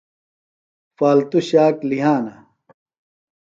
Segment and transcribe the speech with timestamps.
[0.97, 2.33] فالتُو شاک لِھیانہ۔